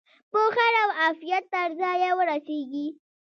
په 0.31 0.41
خیر 0.55 0.73
او 0.83 0.89
عافیت 1.01 1.43
تر 1.53 1.69
ځایه 1.81 2.11
ورسیږي. 2.15 2.87